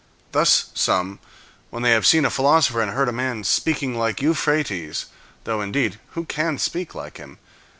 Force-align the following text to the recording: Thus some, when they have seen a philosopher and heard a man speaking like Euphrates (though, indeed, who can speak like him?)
Thus 0.31 0.71
some, 0.73 1.19
when 1.69 1.83
they 1.83 1.91
have 1.91 2.07
seen 2.07 2.25
a 2.25 2.31
philosopher 2.31 2.81
and 2.81 2.89
heard 2.89 3.07
a 3.07 3.11
man 3.11 3.43
speaking 3.43 3.95
like 3.95 4.19
Euphrates 4.19 5.05
(though, 5.43 5.61
indeed, 5.61 5.99
who 6.13 6.25
can 6.25 6.57
speak 6.57 6.95
like 6.95 7.17
him?) 7.17 7.37